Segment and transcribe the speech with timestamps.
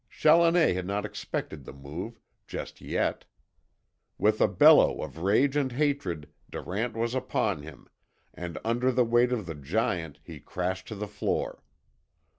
[0.09, 3.23] Challoner had not expected the move just yet.
[4.17, 7.87] With a bellow of rage and hatred Durant was upon him,
[8.33, 11.61] and under the weight of the giant he crashed to the floor.